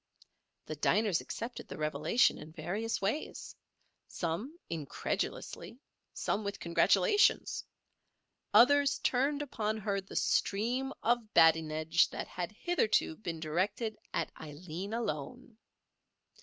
[0.65, 5.77] The diners accepted the revelation in various ways—some incredulously,
[6.11, 7.63] some with congratulations;
[8.51, 14.91] others turned upon her the stream of badinage that had hitherto been directed at Aileen
[14.95, 15.59] alone.